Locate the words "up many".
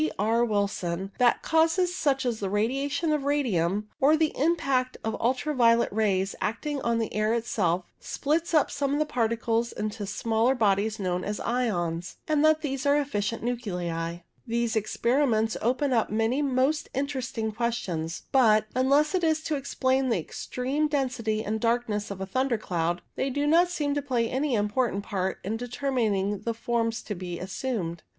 15.93-16.41